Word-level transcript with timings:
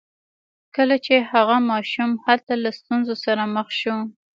کله 0.75 0.95
چې 1.05 1.15
هغه 1.31 1.57
ماشوم 1.71 2.11
هلته 2.25 2.53
له 2.63 2.69
ستونزو 2.79 3.13
سره 3.25 3.43
مخ 3.55 3.67
شو 3.79 3.95